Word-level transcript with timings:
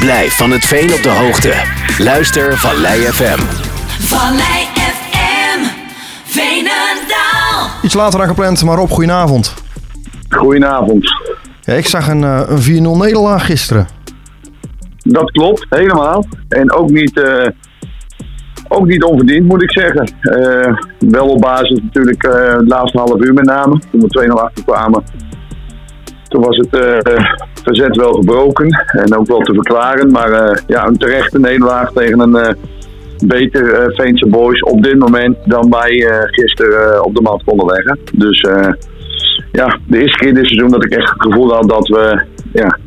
Blijf 0.00 0.36
van 0.36 0.50
het 0.50 0.64
veen 0.64 0.92
op 0.92 1.02
de 1.02 1.08
hoogte. 1.08 1.52
Luister 1.98 2.56
Vallei 2.58 3.00
FM. 3.00 3.38
Vallei 4.06 4.64
FM, 4.74 5.60
Veenendaal. 6.24 7.68
Iets 7.82 7.94
later 7.94 8.18
dan 8.18 8.28
gepland, 8.28 8.64
maar 8.64 8.78
op 8.78 8.90
goedenavond. 8.90 9.54
Goedenavond. 10.28 11.10
Ja, 11.60 11.74
ik 11.74 11.86
zag 11.86 12.08
een, 12.08 12.24
eh, 12.24 12.42
een 12.46 12.58
4-0 12.62 12.96
nederlaag 12.96 13.46
gisteren. 13.46 13.88
Dat 14.98 15.30
klopt, 15.30 15.66
helemaal. 15.70 16.24
En 16.48 16.72
ook 16.72 16.90
niet, 16.90 17.20
eh, 17.20 17.46
ook 18.68 18.86
niet 18.86 19.02
onverdiend, 19.04 19.46
moet 19.46 19.62
ik 19.62 19.72
zeggen. 19.72 20.12
Eh, 20.20 20.76
wel 20.98 21.28
op 21.28 21.40
basis 21.40 21.80
natuurlijk 21.82 22.22
eh, 22.22 22.52
het 22.52 22.68
laatste 22.68 22.98
half 22.98 23.20
uur 23.20 23.34
met 23.34 23.44
name. 23.44 23.80
Toen 23.90 24.00
we 24.00 24.08
2-0 24.08 24.40
achterkwamen. 24.42 25.02
Toen 26.28 26.42
was 26.42 26.56
het 26.56 26.76
eh, 26.76 27.24
verzet 27.74 27.96
wel 27.96 28.12
gebroken 28.12 28.68
en 28.90 29.16
ook 29.16 29.26
wel 29.26 29.38
te 29.38 29.54
verklaren. 29.54 30.10
Maar 30.10 30.32
eh, 30.32 30.62
ja, 30.66 30.86
een 30.86 30.96
terechte 30.96 31.40
nederlaag 31.40 31.92
tegen 31.92 32.20
een 32.20 32.36
eh, 32.36 32.54
beter 33.26 33.72
eh 33.72 33.96
Veense 33.96 34.26
Boys 34.26 34.62
op 34.62 34.82
dit 34.82 34.98
moment 34.98 35.36
dan 35.44 35.70
wij 35.70 36.06
eh, 36.06 36.18
gisteren 36.24 37.04
op 37.04 37.14
de 37.14 37.22
mat 37.22 37.42
konden 37.44 37.66
leggen. 37.66 37.98
Dus 38.12 38.48
ja, 39.52 39.78
de 39.86 39.98
eerste 40.00 40.18
keer 40.18 40.34
dit 40.34 40.46
seizoen 40.46 40.70
dat 40.70 40.84
ik 40.84 40.90
echt 40.90 41.10
het 41.10 41.22
gevoel 41.22 41.52
had 41.52 41.68
dat 41.68 41.88
we 41.88 42.22
ja, 42.52 42.78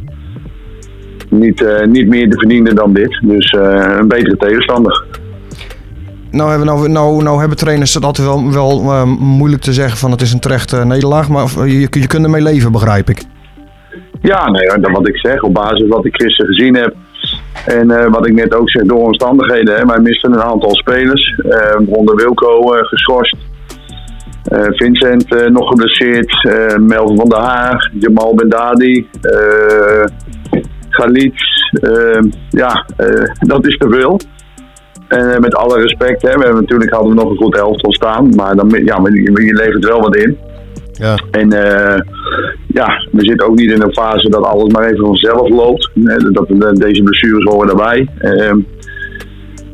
niet, 1.29 1.85
niet 1.85 2.07
meer 2.07 2.29
te 2.29 2.37
verdienen 2.37 2.75
dan 2.75 2.93
dit. 2.93 3.19
Dus 3.23 3.55
een 3.57 4.07
betere 4.07 4.37
tegenstander. 4.37 5.03
Nou 6.31 6.49
hebben, 6.49 6.67
nou, 6.67 6.89
nou, 6.89 7.23
nou 7.23 7.39
hebben 7.39 7.57
trainers 7.57 7.93
het 7.93 8.05
altijd 8.05 8.27
wel, 8.27 8.51
wel 8.51 9.05
moeilijk 9.07 9.61
te 9.61 9.73
zeggen 9.73 9.97
van 9.97 10.11
het 10.11 10.21
is 10.21 10.33
een 10.33 10.39
terechte 10.39 10.85
nederlaag. 10.85 11.29
Maar 11.29 11.67
je, 11.67 11.79
je 11.79 12.07
kunt 12.07 12.23
ermee 12.23 12.41
leven, 12.41 12.71
begrijp 12.71 13.09
ik. 13.09 13.23
Ja, 14.21 14.49
nee, 14.49 14.79
dat 14.79 14.91
wat 14.91 15.07
ik 15.07 15.17
zeg, 15.17 15.41
op 15.41 15.53
basis 15.53 15.79
van 15.79 15.89
wat 15.89 16.05
ik 16.05 16.21
gisteren 16.21 16.55
gezien 16.55 16.75
heb. 16.75 16.95
En 17.65 17.91
eh, 17.91 18.11
wat 18.11 18.27
ik 18.27 18.33
net 18.33 18.55
ook 18.55 18.69
zeg, 18.69 18.83
door 18.83 19.05
omstandigheden. 19.05 19.75
Hè, 19.75 19.85
wij 19.85 19.99
misten 19.99 20.33
een 20.33 20.41
aantal 20.41 20.75
spelers. 20.75 21.35
Eh 21.49 21.75
Ronde 21.89 22.13
Wilco 22.15 22.73
eh, 22.73 22.83
geschorst. 22.83 23.37
Vincent 24.71 25.49
nog 25.49 25.67
geblesseerd. 25.67 26.47
Melvin 26.79 27.15
van 27.15 27.29
der 27.29 27.39
Haag. 27.39 27.89
Jamal 27.99 28.35
Bendadi. 28.35 29.07
Galit. 30.89 31.33
ja, 32.49 32.85
dat 33.39 33.67
is 33.67 33.77
te 33.77 33.89
veel. 33.89 34.19
En 35.07 35.41
met 35.41 35.55
alle 35.55 35.81
respect, 35.81 36.21
hè, 36.21 36.33
we 36.33 36.43
hebben, 36.43 36.61
natuurlijk 36.61 36.91
hadden 36.91 37.09
we 37.09 37.21
nog 37.21 37.29
een 37.29 37.37
goed 37.37 37.57
elftal 37.57 37.93
staan. 37.93 38.29
Maar 38.35 38.55
dan, 38.55 38.69
ja, 38.69 38.99
je 39.03 39.53
levert 39.53 39.85
wel 39.85 40.01
wat 40.01 40.15
in. 40.15 40.37
Ja. 40.93 41.15
En 41.31 41.51
eh, 41.51 41.99
ja, 42.67 43.07
we 43.11 43.25
zitten 43.25 43.47
ook 43.47 43.55
niet 43.55 43.71
in 43.71 43.81
een 43.81 43.93
fase 43.93 44.29
dat 44.29 44.43
alles 44.43 44.73
maar 44.73 44.85
even 44.85 45.05
vanzelf 45.05 45.49
loopt. 45.49 45.89
Dat, 46.31 46.47
deze 46.73 47.03
blessures 47.03 47.53
horen 47.53 47.67
daarbij. 47.67 48.07
Ehm, 48.17 48.59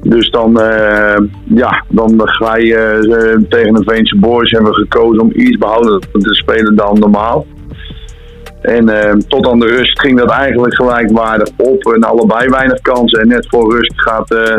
dus 0.02 0.30
dan, 0.30 0.62
eh, 0.62 1.18
ja, 1.44 1.84
dan 1.90 2.22
ga 2.24 2.58
je 2.58 2.76
eh, 2.76 3.50
tegen 3.50 3.76
een 3.76 3.84
Veense 3.84 4.18
Boys 4.18 4.52
hebben 4.52 4.72
we 4.72 4.78
gekozen 4.78 5.22
om 5.22 5.32
iets 5.34 5.58
behouden 5.58 6.00
te 6.00 6.36
spelen 6.36 6.76
dan 6.76 7.00
normaal. 7.00 7.46
En 8.62 8.90
eh, 8.90 9.14
tot 9.28 9.48
aan 9.48 9.60
de 9.60 9.66
rust 9.66 10.00
ging 10.00 10.20
dat 10.20 10.30
eigenlijk 10.30 10.76
gelijkwaardig 10.76 11.48
op. 11.58 11.94
En 11.94 12.04
allebei 12.04 12.50
weinig 12.50 12.82
kansen. 12.82 13.22
En 13.22 13.28
net 13.28 13.48
voor 13.50 13.76
rust 13.76 13.94
gaat 13.96 14.32
eh, 14.32 14.56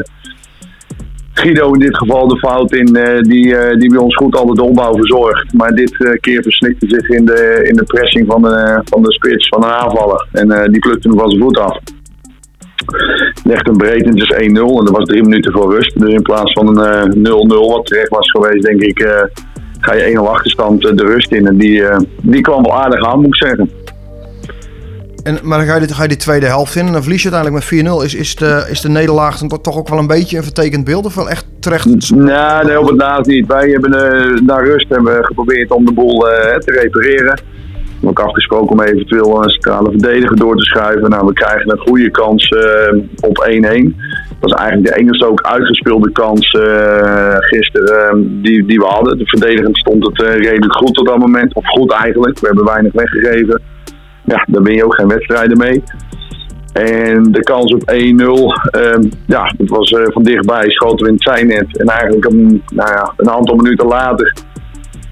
Guido 1.41 1.73
in 1.73 1.81
dit 1.81 1.97
geval 1.97 2.29
de 2.29 2.39
fout 2.39 2.73
in 2.73 2.97
eh, 2.97 3.21
die, 3.21 3.57
eh, 3.57 3.79
die 3.79 3.89
bij 3.89 3.99
ons 3.99 4.15
goed 4.17 4.37
al 4.37 4.55
de 4.55 4.63
opbouw 4.63 4.93
verzorgt. 4.93 5.53
Maar 5.53 5.71
dit 5.75 6.05
eh, 6.05 6.21
keer 6.21 6.43
verslikte 6.43 6.87
zich 6.89 7.09
in 7.09 7.25
de, 7.25 7.61
in 7.69 7.77
de 7.77 7.85
pressing 7.85 8.27
van 8.27 8.43
de, 8.43 8.81
van 8.85 9.03
de 9.03 9.13
spits, 9.13 9.49
van 9.49 9.65
een 9.65 9.71
aanvaller. 9.71 10.27
En 10.33 10.73
die 10.73 10.81
plukte 10.81 11.09
hem 11.09 11.19
van 11.19 11.31
zijn 11.31 11.43
voet 11.43 11.59
af. 11.59 11.79
Legt 13.45 13.67
hem 13.67 13.77
breed 13.77 14.03
en 14.03 14.19
het 14.19 14.31
is 14.31 14.33
1-0 14.33 14.39
en 14.39 14.85
dat 14.85 14.91
was 14.91 15.05
drie 15.05 15.23
minuten 15.23 15.53
voor 15.53 15.75
rust. 15.75 16.01
Dus 16.01 16.13
in 16.13 16.23
plaats 16.23 16.53
van 16.53 16.79
een 16.79 17.25
eh, 17.25 17.33
0-0 17.33 17.47
wat 17.47 17.87
terecht 17.87 18.09
was 18.09 18.31
geweest, 18.31 18.63
denk 18.63 18.83
ik, 18.83 19.29
ga 19.81 19.95
je 19.95 20.19
1-0 20.19 20.21
achterstand 20.21 20.83
de 20.83 21.05
rust 21.05 21.33
in. 21.33 21.47
En 21.47 21.57
die, 21.57 21.83
die 22.23 22.41
kwam 22.41 22.63
wel 22.63 22.75
aardig 22.75 23.07
aan, 23.07 23.21
moet 23.21 23.27
ik 23.27 23.47
zeggen. 23.47 23.71
Maar 25.43 25.59
dan 25.59 25.67
ga 25.67 25.77
je, 25.77 25.89
ga 25.95 26.03
je 26.03 26.09
die 26.09 26.17
tweede 26.17 26.47
helft 26.47 26.75
in 26.77 26.87
en 26.87 26.93
dan 26.93 27.03
verlies 27.03 27.23
je 27.23 27.31
uiteindelijk 27.33 27.71
met 27.71 28.03
4-0. 28.03 28.05
Is, 28.05 28.15
is, 28.15 28.35
de, 28.37 28.67
is 28.71 28.81
de 28.81 28.89
nederlaag 28.89 29.39
dan 29.39 29.61
toch- 29.61 29.79
ook 29.79 29.89
wel 29.89 29.99
een 29.99 30.07
beetje 30.07 30.37
een 30.37 30.43
vertekend 30.43 30.85
beeld? 30.85 31.05
Of 31.07 31.15
wel 31.15 31.29
echt 31.31 31.47
terecht? 31.61 32.11
Nee, 32.65 32.81
op 32.81 32.89
het 32.89 32.97
laatst 33.01 33.31
niet. 33.31 33.47
Wij 33.47 33.69
hebben 33.71 33.93
eh, 33.93 34.41
naar 34.47 34.65
rust 34.65 34.89
hebben 34.89 35.25
geprobeerd 35.25 35.71
om 35.71 35.85
de 35.85 35.93
boel 35.93 36.29
eh, 36.29 36.57
te 36.59 36.73
repareren. 36.73 37.35
We 37.35 38.07
hebben 38.07 38.23
ook 38.23 38.29
afgesproken 38.29 38.71
om 38.71 38.81
eventueel 38.81 39.43
een 39.43 39.51
centrale 39.51 39.91
verdediger 39.91 40.37
door 40.37 40.57
te 40.57 40.65
schuiven. 40.65 41.11
Nou, 41.11 41.27
we 41.27 41.33
krijgen 41.33 41.71
een 41.73 41.79
goede 41.87 42.11
kans 42.11 42.49
eh, 42.49 42.99
op 43.21 43.49
1-1. 43.51 43.95
Dat 44.41 44.51
is 44.51 44.57
eigenlijk 44.57 44.95
de 44.95 45.01
enige 45.01 45.27
ook 45.27 45.41
uitgespeelde 45.43 46.13
kans 46.13 46.51
gisteren 47.39 48.11
eh, 48.11 48.17
die, 48.43 48.65
die 48.67 48.79
we 48.79 48.85
hadden. 48.85 49.19
De 49.19 49.27
verdedigend 49.27 49.79
stond 49.79 50.07
het 50.07 50.19
redelijk 50.21 50.77
goed 50.77 50.95
tot 50.95 51.07
dat 51.07 51.19
moment. 51.19 51.55
Of 51.55 51.67
goed 51.67 51.93
eigenlijk. 51.93 52.39
We 52.39 52.47
hebben 52.47 52.65
weinig 52.65 52.93
weggegeven. 52.93 53.61
Ja, 54.25 54.47
daar 54.49 54.63
win 54.63 54.75
je 54.75 54.85
ook 54.85 54.95
geen 54.95 55.09
wedstrijden 55.09 55.59
mee. 55.59 55.83
En 56.73 57.23
de 57.23 57.41
kans 57.41 57.75
op 57.75 57.83
1-0, 57.91 58.53
ehm, 58.71 59.03
ja, 59.27 59.53
het 59.59 59.71
was 59.71 59.91
eh, 59.91 60.03
van 60.13 60.23
dichtbij, 60.23 60.71
schoten 60.71 61.07
we 61.07 61.07
in 61.07 61.15
het 61.15 61.23
zijnet. 61.23 61.79
En 61.79 61.87
eigenlijk 61.87 62.25
een, 62.25 62.63
nou 62.75 62.91
ja, 62.91 63.13
een 63.17 63.31
aantal 63.31 63.57
minuten 63.57 63.87
later 63.87 64.33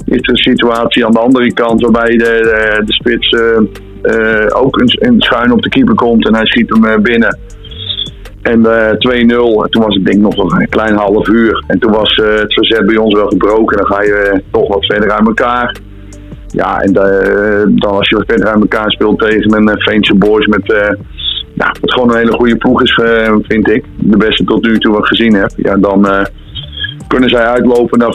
is 0.05 0.21
er 0.21 0.31
een 0.31 0.37
situatie 0.37 1.07
aan 1.07 1.13
de 1.13 1.19
andere 1.19 1.53
kant 1.53 1.81
waarbij 1.81 2.17
de, 2.17 2.41
de, 2.85 2.93
spits 2.93 3.29
eh, 3.29 3.57
eh, 4.03 4.47
ook 4.63 4.81
een, 4.81 5.09
een 5.09 5.21
schuin 5.21 5.53
op 5.53 5.63
de 5.63 5.69
keeper 5.69 5.95
komt 5.95 6.27
en 6.27 6.35
hij 6.35 6.47
schiet 6.47 6.71
hem 6.71 7.03
binnen. 7.03 7.39
En 8.43 8.67
eh 8.67 8.91
2-0, 8.91 9.65
en 9.65 9.71
toen 9.71 9.83
was 9.83 9.95
het 9.95 10.05
denk 10.05 10.17
ik 10.17 10.37
nog 10.37 10.53
een 10.53 10.69
klein 10.69 10.97
half 10.97 11.29
uur. 11.29 11.65
En 11.67 11.79
toen 11.79 11.93
was 11.93 12.17
het 12.17 12.55
verzet 12.55 12.87
bij 12.87 12.97
ons 12.97 13.15
wel 13.15 13.29
gebroken. 13.29 13.77
Dan 13.77 13.87
ga 13.87 14.03
je 14.03 14.43
toch 14.51 14.69
wat 14.69 14.87
verder 14.87 15.11
uit 15.11 15.27
elkaar. 15.27 15.77
Ja, 16.51 16.81
en 16.81 16.95
eh, 16.95 17.63
dan 17.67 17.91
als 17.91 18.09
je 18.09 18.17
wat 18.17 18.25
verder 18.27 18.47
uit 18.47 18.61
elkaar 18.61 18.91
speelt 18.91 19.19
tegen 19.19 19.55
een 19.57 19.69
uh, 19.69 19.75
Veense 19.77 20.15
Boys 20.15 20.47
met... 20.47 20.73
eh, 20.73 20.91
ja, 21.55 21.75
wat 21.81 21.93
gewoon 21.93 22.11
een 22.11 22.17
hele 22.17 22.33
goede 22.33 22.57
ploeg 22.57 22.83
is, 22.83 23.01
eh, 23.05 23.35
vind 23.43 23.69
ik. 23.71 23.85
De 23.97 24.17
beste 24.17 24.45
tot 24.45 24.63
nu 24.63 24.79
toe 24.79 24.93
wat 24.93 25.01
ik 25.01 25.07
gezien 25.07 25.35
heb. 25.35 25.51
Ja, 25.57 25.77
dan 25.77 26.09
eh, 26.09 26.25
kunnen 27.07 27.29
zij 27.29 27.45
uitlopen 27.47 27.99
naar 27.99 28.15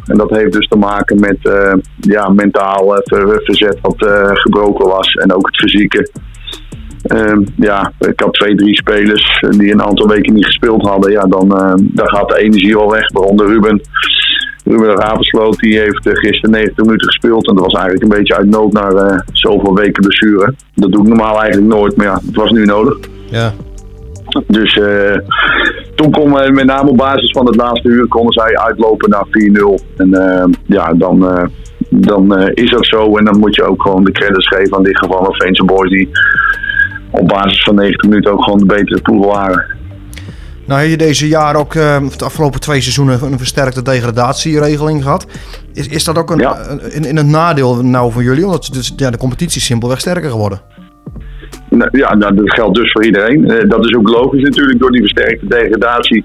4-0. 0.00 0.04
En 0.06 0.16
dat 0.16 0.30
heeft 0.30 0.52
dus 0.52 0.68
te 0.68 0.76
maken 0.76 1.20
met 1.20 1.36
eh, 1.42 1.72
ja, 2.00 2.28
mentaal 2.28 2.96
eh, 2.96 3.00
ver- 3.04 3.40
verzet 3.44 3.78
wat 3.82 4.06
eh, 4.06 4.30
gebroken 4.32 4.86
was. 4.88 5.08
En 5.14 5.32
ook 5.34 5.46
het 5.46 5.56
fysieke. 5.56 6.10
Ehm, 7.02 7.40
ja, 7.56 7.92
ik 7.98 8.20
had 8.20 8.32
twee, 8.34 8.54
drie 8.54 8.76
spelers 8.76 9.44
die 9.50 9.72
een 9.72 9.82
aantal 9.82 10.08
weken 10.08 10.34
niet 10.34 10.46
gespeeld 10.46 10.86
hadden. 10.88 11.10
Ja, 11.12 11.20
dan, 11.20 11.58
eh, 11.58 11.72
dan 11.76 12.08
gaat 12.08 12.28
de 12.28 12.38
energie 12.38 12.76
al 12.76 12.90
weg. 12.90 13.12
Waaronder 13.12 13.46
Ruben. 13.46 13.80
Ruben 14.68 14.96
Ravensloot 14.96 15.58
die 15.58 15.78
heeft 15.78 16.06
eh, 16.06 16.12
gisteren 16.14 16.50
90 16.50 16.84
minuten 16.84 17.06
gespeeld. 17.06 17.48
En 17.48 17.54
dat 17.54 17.64
was 17.64 17.74
eigenlijk 17.74 18.02
een 18.02 18.18
beetje 18.18 18.36
uit 18.36 18.48
nood 18.48 18.72
naar 18.72 18.94
eh, 18.94 19.18
zoveel 19.32 19.74
weken 19.74 20.02
blessure. 20.02 20.54
Dat 20.74 20.92
doe 20.92 21.02
ik 21.02 21.08
normaal 21.08 21.40
eigenlijk 21.40 21.74
nooit. 21.74 21.96
Maar 21.96 22.06
ja, 22.06 22.20
het 22.26 22.36
was 22.36 22.50
nu 22.50 22.64
nodig. 22.64 22.98
Ja. 23.30 23.52
Dus 24.46 24.78
eh, 24.78 25.18
toen 25.94 26.10
kon 26.10 26.32
we 26.32 26.50
met 26.52 26.64
name 26.64 26.90
op 26.90 26.96
basis 26.96 27.30
van 27.30 27.46
het 27.46 27.56
laatste 27.56 27.88
uur 27.88 28.06
konden 28.08 28.32
zij 28.32 28.58
uitlopen 28.58 29.10
naar 29.10 29.26
4-0. 29.26 29.84
En 29.96 30.10
ja, 30.66 30.92
dan, 30.92 31.48
dan 31.88 32.38
is 32.38 32.70
dat 32.70 32.86
zo. 32.86 33.16
En 33.16 33.24
dan 33.24 33.38
moet 33.38 33.54
je 33.54 33.64
ook 33.64 33.82
gewoon 33.82 34.04
de 34.04 34.12
credits 34.12 34.48
geven 34.48 34.76
aan 34.76 34.82
dit 34.82 34.98
geval 34.98 35.26
aan 35.26 35.34
Veense 35.34 35.64
Boys 35.64 35.90
die 35.90 36.08
op 37.10 37.28
basis 37.28 37.62
van 37.62 37.74
90 37.74 38.08
minuten 38.08 38.32
ook 38.32 38.42
gewoon 38.42 38.58
de 38.58 38.66
betere 38.66 39.00
ploeg 39.00 39.26
waren. 39.26 39.75
Nou 40.66 40.80
heb 40.80 40.90
je 40.90 40.96
deze 40.96 41.28
jaar 41.28 41.56
ook, 41.56 41.74
eh, 41.74 41.98
of 42.04 42.16
de 42.16 42.24
afgelopen 42.24 42.60
twee 42.60 42.80
seizoenen, 42.80 43.22
een 43.22 43.38
versterkte 43.38 43.82
degradatieregeling 43.82 45.02
gehad. 45.02 45.26
Is, 45.72 45.88
is 45.88 46.04
dat 46.04 46.18
ook 46.18 46.30
een, 46.30 46.38
Ja. 46.38 46.56
in, 46.90 47.04
in 47.04 47.16
het 47.16 47.26
nadeel 47.26 47.84
nou 47.84 48.12
voor 48.12 48.22
jullie? 48.22 48.44
Omdat 48.44 48.68
dus, 48.72 48.92
ja, 48.96 49.10
de 49.10 49.18
competitie 49.18 49.60
is 49.60 49.66
simpelweg 49.66 50.00
sterker 50.00 50.30
geworden. 50.30 50.60
Nou, 51.70 51.88
Ja, 51.92 52.14
nou, 52.14 52.34
dat 52.34 52.54
geldt 52.54 52.74
dus 52.76 52.92
voor 52.92 53.04
iedereen. 53.04 53.50
Eh, 53.50 53.68
dat 53.68 53.84
is 53.84 53.94
ook 53.94 54.08
logisch 54.08 54.42
natuurlijk 54.42 54.78
door 54.78 54.90
die 54.90 55.00
versterkte 55.00 55.46
degradatie. 55.46 56.24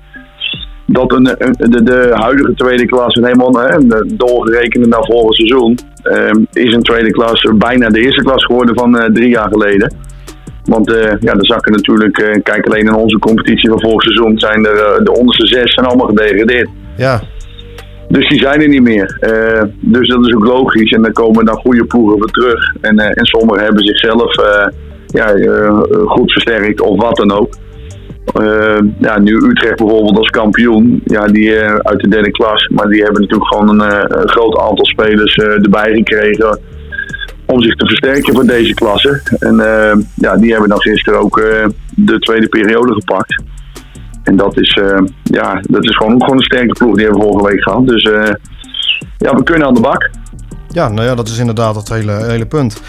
Dat 0.86 1.12
een, 1.12 1.24
de, 1.24 1.84
de 1.84 2.12
huidige 2.14 2.54
tweede 2.54 2.86
klasse, 2.86 3.26
helemaal 3.26 3.54
hè, 3.54 3.78
doorgerekend 4.06 4.88
naar 4.88 5.04
vorig 5.06 5.36
seizoen, 5.36 5.78
eh, 6.04 6.64
is 6.66 6.74
een 6.74 6.82
tweede 6.84 7.12
klasse 7.12 7.54
bijna 7.54 7.90
de 7.90 8.00
eerste 8.00 8.22
klas 8.22 8.46
geworden 8.46 8.76
van 8.76 8.98
eh, 9.00 9.14
drie 9.14 9.30
jaar 9.30 9.48
geleden. 9.52 9.96
Want 10.72 10.94
eh, 10.94 11.12
ja, 11.20 11.34
de 11.34 11.46
zakken 11.46 11.72
natuurlijk, 11.72 12.18
eh, 12.18 12.42
kijk 12.44 12.66
alleen 12.66 12.86
in 12.86 12.94
onze 12.94 13.20
competitie 13.20 13.70
van 13.70 13.80
vorig 13.80 14.02
seizoen, 14.02 14.40
zijn 14.40 14.66
er 14.66 14.76
eh, 14.76 15.04
de 15.04 15.14
onderste 15.20 15.48
zes 15.48 15.74
zijn 15.74 15.86
allemaal 15.86 16.08
gedegradeerd. 16.08 16.70
Ja. 16.98 17.22
Dus 18.08 18.30
die 18.30 18.40
zijn 18.40 18.62
er 18.62 18.68
niet 18.68 18.82
meer. 18.82 19.18
Dus 19.80 20.08
dat 20.08 20.28
is 20.28 20.36
ook 20.36 20.46
logisch. 20.46 20.92
En 20.92 21.02
dan 21.02 21.12
komen 21.12 21.46
dan 21.46 21.56
goede 21.56 21.86
ploegen 21.86 22.16
weer 22.16 22.32
terug. 22.32 22.76
En, 22.82 22.98
en 22.98 23.26
sommigen 23.26 23.64
hebben 23.64 23.84
zichzelf 23.86 24.36
ja, 25.08 25.28
goed 26.06 26.32
versterkt 26.32 26.82
of 26.82 27.02
wat 27.02 27.16
dan 27.16 27.32
ook. 27.32 27.54
Ja, 29.00 29.20
nu 29.20 29.36
Utrecht 29.36 29.78
bijvoorbeeld 29.78 30.18
als 30.18 30.30
kampioen, 30.30 31.02
ja, 31.06 31.26
die 31.26 31.60
uit 31.60 32.00
de 32.00 32.08
derde 32.08 32.32
klas. 32.32 32.68
Maar 32.68 32.88
die 32.88 33.04
hebben 33.04 33.22
natuurlijk 33.22 33.54
gewoon 33.54 33.82
een, 33.82 34.30
groot 34.30 34.58
aantal 34.58 34.86
spelers 34.86 35.36
erbij 35.36 35.94
gekregen 35.94 36.60
om 37.52 37.62
zich 37.62 37.76
te 37.76 37.86
versterken 37.86 38.34
voor 38.34 38.46
deze 38.46 38.74
klasse. 38.74 39.22
En 39.40 39.60
eh, 39.60 39.98
ja, 40.16 40.38
die 40.38 40.52
hebben 40.52 40.70
dan 40.70 40.82
gisteren 40.82 41.20
ook 41.20 41.38
eh, 41.40 41.66
de 41.96 42.20
tweede 42.20 42.48
periode 42.48 42.94
gepakt. 42.94 43.44
En 44.24 44.36
dat 44.36 44.58
is, 44.60 44.74
eh, 44.82 45.00
ja, 45.24 45.60
dat 45.62 45.84
is 45.84 45.96
gewoon, 45.96 46.22
gewoon 46.22 46.38
een 46.38 46.44
sterke 46.44 46.74
ploeg. 46.74 46.96
Die 46.96 47.06
hebben 47.06 47.22
we 47.24 47.28
vorige 47.32 47.50
week 47.52 47.64
gehad. 47.64 47.88
Dus 47.88 48.04
ja, 49.18 49.36
we 49.36 49.44
kunnen 49.44 49.68
aan 49.68 49.74
de 49.74 49.82
bak. 49.82 50.10
Ja, 50.74 50.90
nou 50.90 51.08
ja, 51.08 51.16
dat 51.16 51.28
is 51.28 51.38
inderdaad 51.38 51.76
het 51.76 51.90
hele, 51.90 52.12
hele 52.12 52.46
punt. 52.46 52.82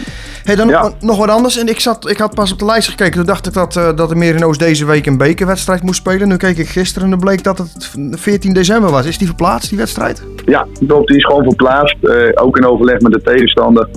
Hey, 0.43 0.55
dan 0.55 0.67
Ja. 0.67 0.81
nog, 0.81 1.01
nog 1.01 1.17
wat 1.17 1.29
anders. 1.29 1.57
En 1.57 1.67
ik, 1.67 1.79
zat, 1.79 2.09
ik 2.09 2.17
had 2.17 2.35
pas 2.35 2.51
op 2.51 2.59
de 2.59 2.65
lijst 2.65 2.89
gekeken. 2.89 3.13
Toen 3.13 3.25
dacht 3.25 3.47
ik 3.47 3.53
dat, 3.53 3.75
eh, 3.75 3.95
dat 3.95 4.09
de 4.09 4.15
Merino's 4.15 4.57
deze 4.57 4.85
week 4.85 5.05
een 5.05 5.17
bekerwedstrijd 5.17 5.83
moest 5.83 5.99
spelen. 5.99 6.27
Nu 6.27 6.37
keek 6.37 6.57
ik 6.57 6.69
gisteren 6.69 7.07
en 7.07 7.13
er 7.13 7.19
bleek 7.19 7.43
dat 7.43 7.57
het 7.57 7.91
14 8.11 8.53
december 8.53 8.91
was. 8.91 9.05
Is 9.05 9.17
die 9.17 9.27
verplaatst, 9.27 9.69
die 9.69 9.77
wedstrijd? 9.77 10.23
Ja, 10.45 10.67
klopt. 10.87 11.07
Die 11.07 11.17
is 11.17 11.25
gewoon 11.25 11.43
verplaatst. 11.43 11.95
Ook 12.35 12.57
in 12.57 12.65
overleg 12.65 12.99
met 12.99 13.11
de 13.11 13.21
tegenstander. 13.21 13.87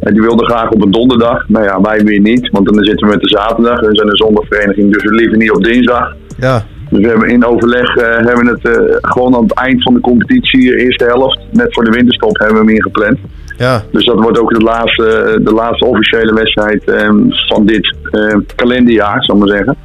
Eh, 0.00 0.12
die 0.12 0.22
wilde 0.22 0.44
graag 0.44 0.70
op 0.70 0.84
een 0.84 0.90
donderdag. 0.90 1.48
Nou 1.48 1.64
ja, 1.64 1.80
wij 1.80 2.04
weer 2.04 2.20
niet. 2.20 2.50
Want 2.50 2.66
dan 2.66 2.84
zitten 2.84 3.06
we 3.06 3.12
met 3.12 3.22
de 3.22 3.28
zaterdag. 3.28 3.80
We 3.80 3.96
zijn 3.96 4.08
een 4.08 4.16
zondagvereniging, 4.16 4.92
dus 4.92 5.02
we 5.02 5.14
liever 5.14 5.36
niet 5.36 5.50
op 5.50 5.64
dinsdag. 5.64 6.14
Ja. 6.38 6.64
Dus 6.90 7.02
we 7.02 7.08
hebben 7.08 7.28
in 7.28 7.44
overleg 7.44 7.96
eh, 7.96 8.26
hebben 8.26 8.44
we 8.44 8.50
het 8.50 8.78
eh, 8.78 8.96
gewoon 9.00 9.34
aan 9.34 9.42
het 9.42 9.54
eind 9.54 9.82
van 9.82 9.94
de 9.94 10.00
competitie, 10.00 10.76
eerste 10.76 11.04
helft, 11.04 11.40
net 11.50 11.74
voor 11.74 11.84
de 11.84 11.90
winterstop, 11.90 12.38
hebben 12.38 12.56
we 12.56 12.64
hem 12.64 12.74
ingepland. 12.74 13.18
Ja. 13.56 13.82
Dus 13.90 14.04
dat 14.04 14.20
wordt 14.20 14.38
ook 14.38 14.54
de 14.54 14.62
laatste, 14.62 15.38
de 15.42 15.52
laatste 15.52 15.84
officiële 15.84 16.34
wedstrijd 16.34 16.84
eh, 16.84 17.08
van 17.48 17.66
dit 17.66 17.96
eh, 18.10 18.36
kalenderjaar, 18.56 19.24
zal 19.24 19.34
ik 19.34 19.40
maar 19.40 19.56
zeggen. 19.56 19.76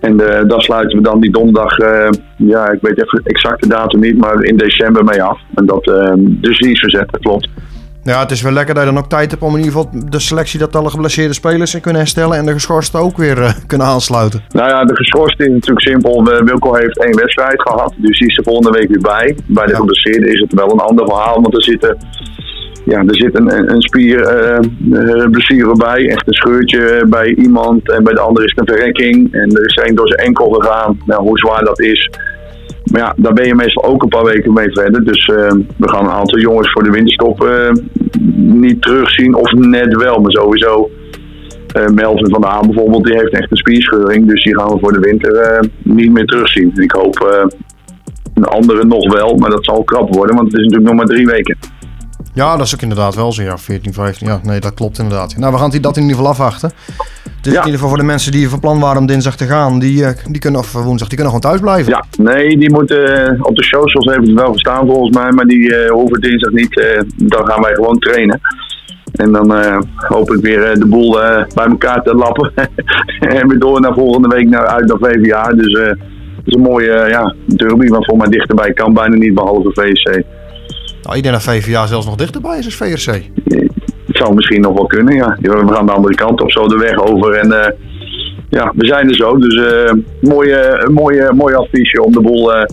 En 0.00 0.20
eh 0.20 0.48
daar 0.48 0.60
sluiten 0.60 0.98
we 0.98 1.04
dan 1.04 1.20
die 1.20 1.30
donderdag, 1.30 1.78
eh, 1.78 2.08
ja, 2.36 2.70
ik 2.70 2.78
weet 2.80 3.02
even 3.04 3.20
exact 3.24 3.62
de 3.62 3.68
datum 3.68 4.00
niet, 4.00 4.18
maar 4.18 4.42
in 4.42 4.56
december 4.56 5.04
mee 5.04 5.22
af. 5.22 5.40
En 5.54 5.66
dat, 5.66 5.88
eh, 5.88 6.12
dus 6.16 6.58
die 6.58 6.72
is 6.72 6.80
verzet, 6.80 7.10
dat 7.10 7.20
klopt. 7.20 7.48
Ja, 8.02 8.20
het 8.20 8.30
is 8.30 8.42
wel 8.42 8.52
lekker 8.52 8.74
dat 8.74 8.84
je 8.84 8.90
dan 8.92 8.98
ook 9.02 9.08
tijd 9.08 9.30
hebt 9.30 9.42
om 9.42 9.50
in 9.56 9.56
ieder 9.64 9.72
geval 9.72 9.90
de 10.08 10.18
selectie 10.18 10.58
dat 10.58 10.76
alle 10.76 10.90
geblesseerde 10.90 11.32
spelers 11.34 11.80
kunnen 11.80 12.00
herstellen. 12.00 12.36
En 12.36 12.46
de 12.46 12.52
geschorsten 12.52 13.00
ook 13.00 13.16
weer 13.16 13.42
eh, 13.42 13.52
kunnen 13.66 13.86
aansluiten. 13.86 14.42
Nou 14.48 14.68
ja, 14.68 14.84
de 14.84 14.96
geschorste 14.96 15.44
is 15.44 15.50
natuurlijk 15.52 15.80
simpel. 15.88 16.26
Eh, 16.32 16.42
Wilco 16.42 16.74
heeft 16.74 17.04
één 17.04 17.16
wedstrijd 17.16 17.62
gehad, 17.62 17.94
dus 17.96 18.18
die 18.18 18.28
is 18.28 18.36
er 18.36 18.44
volgende 18.44 18.78
week 18.78 18.88
weer 18.88 19.00
bij. 19.00 19.36
Bij 19.46 19.66
de 19.66 19.72
Ja. 19.72 19.78
geblesseerde 19.78 20.26
is 20.32 20.40
het 20.40 20.52
wel 20.54 20.72
een 20.72 20.78
ander 20.78 21.06
verhaal, 21.06 21.40
want 21.42 21.54
er 21.54 21.62
zit, 21.62 21.94
ja, 22.84 22.98
er 22.98 23.16
zit 23.16 23.38
een, 23.38 23.72
een- 23.72 23.82
spierblessure 23.82 25.72
bij. 25.76 26.08
Echt 26.08 26.26
een 26.26 26.32
scheurtje 26.34 27.06
bij 27.08 27.34
iemand 27.34 27.90
en 27.92 28.04
bij 28.04 28.14
de 28.14 28.20
ander 28.20 28.44
is 28.44 28.52
het 28.56 28.68
een 28.68 28.74
verrekking. 28.76 29.32
En 29.32 29.56
er 29.56 29.64
is 29.64 29.74
één 29.74 29.94
door 29.94 30.08
zijn 30.08 30.20
enkel 30.26 30.50
gegaan. 30.50 30.98
Nou, 31.06 31.22
hoe 31.22 31.38
zwaar 31.38 31.64
dat 31.64 31.80
is. 31.80 32.10
Maar 32.90 33.00
ja, 33.00 33.14
daar 33.16 33.32
ben 33.32 33.46
je 33.46 33.54
meestal 33.54 33.84
ook 33.84 34.02
een 34.02 34.08
paar 34.08 34.24
weken 34.24 34.52
mee 34.52 34.70
verder. 34.70 35.04
Dus 35.04 35.24
eh, 35.26 35.50
we 35.76 35.88
gaan 35.88 36.04
een 36.04 36.10
aantal 36.10 36.38
jongens 36.38 36.70
voor 36.72 36.84
de 36.84 36.90
winterstop 36.90 37.44
eh, 37.44 37.72
niet 38.36 38.82
terugzien. 38.82 39.34
Of 39.34 39.52
net 39.52 39.96
wel, 39.96 40.20
maar 40.20 40.32
sowieso. 40.32 40.90
Eh, 41.68 41.86
Melvin 41.86 42.30
van 42.30 42.40
der 42.40 42.60
bijvoorbeeld, 42.60 43.04
die 43.04 43.14
heeft 43.14 43.32
echt 43.32 43.50
een 43.50 43.56
spierscheuring. 43.56 44.28
Dus 44.28 44.44
die 44.44 44.58
gaan 44.58 44.68
we 44.68 44.78
voor 44.78 44.92
de 44.92 45.00
winter 45.00 45.36
eh, 45.36 45.68
niet 45.82 46.12
meer 46.12 46.24
terugzien. 46.24 46.72
En 46.74 46.82
ik 46.82 46.92
hoop 46.92 47.46
een 48.34 48.44
andere 48.44 48.84
nog 48.84 49.12
wel, 49.12 49.36
maar 49.36 49.50
dat 49.50 49.64
zal 49.64 49.84
krap 49.84 50.14
worden, 50.14 50.36
want 50.36 50.52
het 50.52 50.58
is 50.60 50.64
natuurlijk 50.64 50.90
nog 50.90 50.96
maar 50.96 51.16
drie 51.16 51.26
weken. 51.26 51.56
Ja, 52.34 52.56
dat 52.56 52.66
is 52.66 52.74
ook 52.74 52.82
inderdaad 52.82 53.14
wel 53.14 53.32
zo. 53.32 53.42
Ja, 53.42 53.58
14, 53.58 53.92
15. 53.92 54.26
Ja, 54.26 54.40
nee, 54.42 54.60
dat 54.60 54.74
klopt 54.74 54.98
inderdaad. 54.98 55.36
Nou, 55.36 55.52
we 55.52 55.58
gaan 55.58 55.70
dat 55.80 55.96
in 55.96 56.02
ieder 56.02 56.16
geval 56.16 56.30
afwachten. 56.30 56.72
Dus 57.48 57.56
Ja. 57.56 57.62
in 57.62 57.66
ieder 57.72 57.80
geval 57.80 57.88
voor 57.96 58.04
de 58.06 58.12
mensen 58.12 58.32
die 58.32 58.48
van 58.48 58.60
plan 58.60 58.80
waren 58.80 59.00
om 59.00 59.06
dinsdag 59.06 59.36
te 59.36 59.44
gaan, 59.46 59.78
die, 59.78 60.04
eh, 60.04 60.10
die 60.30 60.40
kunnen, 60.40 60.60
of 60.60 60.72
woensdag, 60.72 61.08
die 61.08 61.18
kunnen 61.18 61.34
gewoon 61.34 61.40
thuis 61.50 61.60
blijven. 61.60 61.92
Ja, 61.92 62.04
nee, 62.32 62.58
die 62.58 62.72
moeten 62.72 63.26
eh, 63.26 63.44
op 63.44 63.56
de 63.56 63.62
socials 63.64 64.04
hebben 64.06 64.28
het 64.30 64.40
wel 64.40 64.52
gestaan 64.52 64.86
volgens 64.86 65.16
mij, 65.16 65.30
maar 65.32 65.44
die 65.44 65.74
eh, 65.76 65.90
hoeven 65.90 66.20
dinsdag 66.20 66.52
niet. 66.52 67.04
dan 67.16 67.46
gaan 67.46 67.62
wij 67.62 67.74
gewoon 67.74 67.98
trainen. 67.98 68.40
En 69.12 69.32
dan 69.32 69.54
eh, 69.54 69.78
hoop 69.94 70.30
ik 70.32 70.40
weer 70.42 70.78
de 70.78 70.86
boel 70.86 71.10
bij 71.54 71.66
elkaar 71.66 72.02
te 72.02 72.14
lappen. 72.14 72.52
en 73.36 73.48
weer 73.48 73.58
door 73.58 73.80
naar 73.80 73.94
volgende 73.94 74.28
week 74.28 74.48
naar, 74.48 74.66
uit 74.66 74.86
naar 74.86 74.98
VVA. 75.10 75.42
Dus 75.52 75.72
het 75.72 75.98
is 76.44 76.54
een 76.54 76.60
mooie 76.60 77.06
ja, 77.08 77.34
derby, 77.46 77.88
wat 77.88 78.04
voor 78.04 78.16
mij 78.16 78.28
dichterbij 78.28 78.72
kan 78.72 78.92
bijna 78.94 79.16
niet, 79.16 79.34
behalve 79.34 79.70
VSC. 79.72 80.22
Nou, 81.02 81.16
ik 81.16 81.22
denk 81.22 81.34
dat 81.34 81.42
VVA 81.42 81.86
zelfs 81.86 82.06
nog 82.06 82.14
dichterbij 82.16 82.58
is 82.58 82.64
als 82.64 82.74
VRC. 82.76 83.22
Zou 84.18 84.34
misschien 84.34 84.60
nog 84.60 84.74
wel 84.74 84.86
kunnen, 84.86 85.14
ja. 85.14 85.36
We 85.40 85.72
gaan 85.74 85.86
de 85.86 85.92
andere 85.92 86.14
kant 86.14 86.40
op, 86.42 86.50
zo 86.50 86.66
de 86.66 86.78
weg 86.78 86.96
over. 86.96 87.32
En 87.32 87.52
eh, 87.52 87.72
ja, 88.48 88.72
we 88.76 88.86
zijn 88.86 89.08
er 89.08 89.14
zo. 89.14 89.38
Dus 89.38 89.54
eh 89.54 89.92
mooie, 90.20 90.88
mooie, 90.92 91.32
mooi 91.34 91.54
adviesje 91.54 92.02
om 92.02 92.12
de 92.12 92.20
boel 92.20 92.54
eh, 92.54 92.64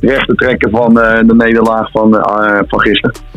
recht 0.00 0.26
te 0.28 0.34
trekken 0.34 0.70
van 0.70 0.94
de 0.94 1.34
nederlaag 1.36 1.90
van, 1.90 2.10
van 2.66 2.80
gisteren. 2.80 3.29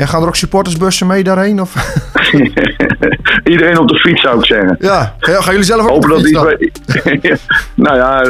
Ja, 0.00 0.06
gaan 0.06 0.22
er 0.22 0.26
ook 0.28 0.36
supportersbussen 0.36 1.06
mee 1.06 1.22
daarheen? 1.22 1.60
Of? 1.60 1.74
Iedereen 3.52 3.78
op 3.78 3.88
de 3.88 3.98
fiets 3.98 4.20
zou 4.20 4.38
ik 4.38 4.44
zeggen. 4.44 4.76
ja, 4.78 5.14
gaan 5.18 5.52
jullie 5.52 5.62
zelf 5.62 5.80
ook 5.80 5.88
op 5.88 6.04
Hopen 6.04 6.22
de 6.22 6.32
dat 6.32 6.56
fiets 6.58 7.46
nou 7.74 7.96
ja, 7.96 8.22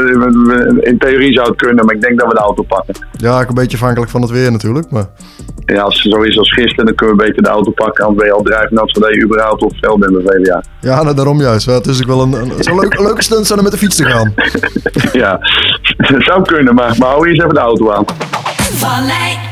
in 0.81 0.99
theorie 0.99 1.32
zou 1.32 1.49
het 1.49 1.56
kunnen, 1.56 1.84
maar 1.84 1.94
ik 1.94 2.00
denk 2.00 2.19
dat 2.19 2.28
we 2.28 2.34
de 2.34 2.40
auto 2.40 2.62
pakken. 2.62 2.94
Ja, 3.12 3.40
ik 3.40 3.49
een 3.49 3.55
beetje 3.55 3.76
afhankelijk 3.76 4.11
van 4.11 4.22
het 4.22 4.31
weer 4.31 4.52
natuurlijk. 4.52 4.90
Maar... 4.90 5.06
Ja, 5.67 5.82
als 5.82 6.02
het 6.02 6.12
zo 6.12 6.20
is 6.20 6.38
als 6.38 6.52
gisteren, 6.52 6.84
dan 6.84 6.94
kunnen 6.94 7.17
we 7.17 7.25
beter 7.25 7.43
de 7.43 7.49
auto 7.49 7.70
pakken. 7.70 8.05
Anders 8.05 8.22
ben 8.22 8.32
je 8.32 8.38
al 8.38 8.44
drijfnat 8.44 8.90
zodat 8.90 9.14
je 9.14 9.22
überhaupt 9.22 9.62
op 9.62 9.70
het 9.70 9.78
veld 9.81 10.00
bent 10.00 10.22
bij 10.22 10.22
VWA. 10.22 10.62
Ja, 10.81 11.02
nou, 11.02 11.17
daarom 11.17 11.40
juist. 11.40 11.67
Het 11.67 11.87
is 11.87 12.00
ook 12.00 12.06
wel 12.06 12.22
een, 12.22 12.32
een, 12.32 12.52
zo'n 12.58 12.81
leuk, 12.81 12.94
een 12.94 13.05
leuke 13.05 13.22
stunt 13.22 13.46
zo 13.46 13.62
met 13.62 13.72
de 13.72 13.78
fiets 13.78 13.96
te 13.96 14.05
gaan. 14.05 14.34
ja, 15.22 15.38
het 15.96 16.22
zou 16.25 16.43
kunnen, 16.43 16.75
maar, 16.75 16.94
maar 16.99 17.08
hou 17.08 17.28
eerst 17.28 17.40
even 17.40 17.55
de 17.55 17.61
auto 17.61 17.90
aan. 17.90 18.05
Vallei 18.56 19.50